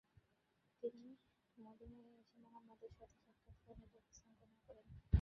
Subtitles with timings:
[0.83, 1.09] তিনি
[1.57, 4.85] মদীনায় এসে মুহাম্মাদের সাথে সাক্ষাৎ করেন এবং ইসলাম গ্রহণ করেন।